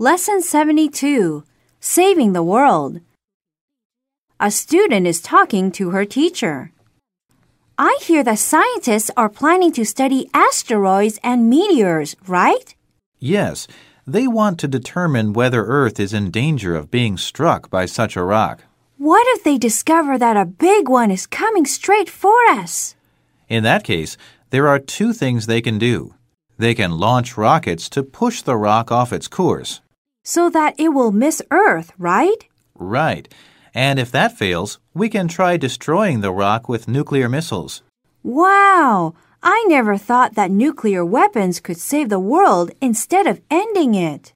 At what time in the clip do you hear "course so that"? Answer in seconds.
29.26-30.74